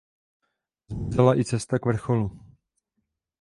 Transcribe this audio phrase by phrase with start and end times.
[0.93, 2.25] Zmizela i cesta k vrcholu.